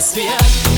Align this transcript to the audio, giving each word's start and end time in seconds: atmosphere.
atmosphere. 0.00 0.69